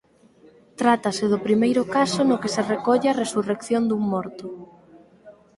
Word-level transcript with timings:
Trátase 0.79 1.25
do 1.31 1.43
primeiro 1.47 1.83
caso 1.95 2.21
no 2.29 2.39
que 2.41 2.53
se 2.55 2.61
recolle 2.73 3.07
a 3.09 3.17
resurrección 3.23 3.81
dun 3.85 4.03
morto. 4.13 4.45